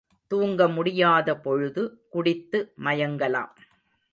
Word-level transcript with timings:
தூங்கமுடியாத 0.31 1.35
பொழுது 1.35 1.83
குடித்து 2.09 2.59
மயங்கலாம். 2.83 3.53